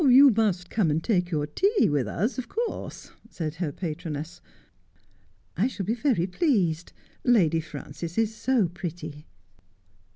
[0.01, 4.41] 'You must come and take your tea with us, of course,' said her patroness.'
[5.55, 6.91] I shall be very pleased.
[7.23, 9.27] Lady Frances is so pretty.'